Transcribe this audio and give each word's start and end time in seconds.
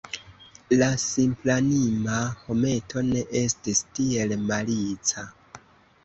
La 0.77 0.85
simplanima 1.01 2.15
hometo 2.45 3.03
ne 3.09 3.21
estis 3.41 3.81
tiel 3.99 4.33
malica. 4.47 5.27